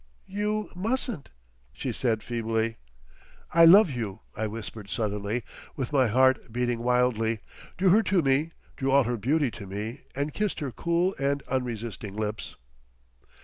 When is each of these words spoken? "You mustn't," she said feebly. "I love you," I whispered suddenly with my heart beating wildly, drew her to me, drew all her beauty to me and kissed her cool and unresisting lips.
"You 0.25 0.71
mustn't," 0.75 1.29
she 1.71 1.91
said 1.91 2.23
feebly. 2.23 2.77
"I 3.53 3.65
love 3.65 3.91
you," 3.91 4.21
I 4.35 4.47
whispered 4.47 4.89
suddenly 4.89 5.43
with 5.75 5.93
my 5.93 6.07
heart 6.07 6.51
beating 6.51 6.79
wildly, 6.79 7.41
drew 7.77 7.89
her 7.91 8.01
to 8.01 8.23
me, 8.23 8.53
drew 8.77 8.89
all 8.89 9.03
her 9.03 9.15
beauty 9.15 9.51
to 9.51 9.67
me 9.67 10.01
and 10.15 10.33
kissed 10.33 10.59
her 10.59 10.71
cool 10.71 11.13
and 11.19 11.43
unresisting 11.43 12.15
lips. 12.15 12.55